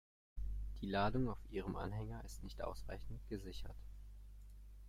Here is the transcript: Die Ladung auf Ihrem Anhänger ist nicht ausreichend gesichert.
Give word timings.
Die 0.81 0.87
Ladung 0.89 1.29
auf 1.29 1.37
Ihrem 1.51 1.75
Anhänger 1.75 2.23
ist 2.25 2.43
nicht 2.43 2.63
ausreichend 2.63 3.19
gesichert. 3.29 3.77